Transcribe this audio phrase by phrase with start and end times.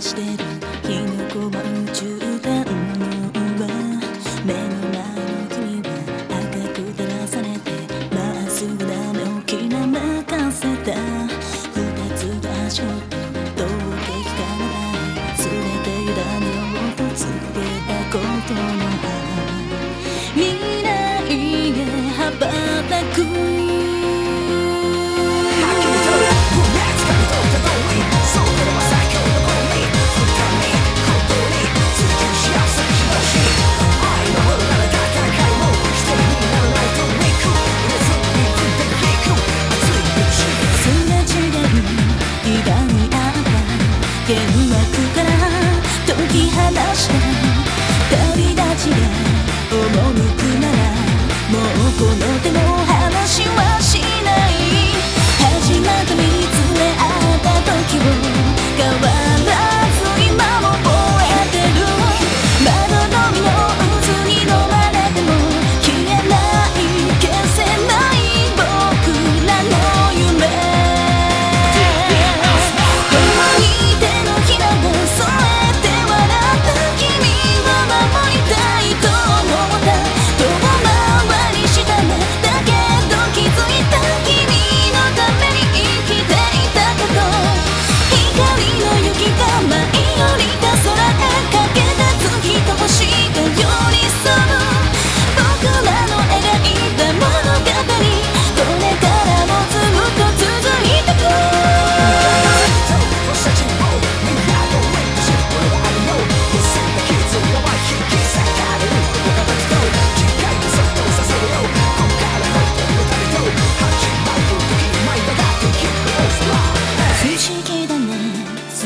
[0.00, 0.69] してる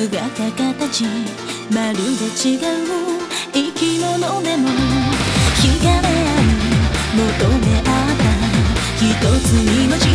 [0.00, 1.04] 姿形
[1.70, 2.60] まるで違う
[3.52, 4.68] 生き物でも
[5.60, 6.48] 惹かれ合う
[7.16, 8.24] 求め合った
[8.96, 9.04] 一
[9.40, 10.09] つにの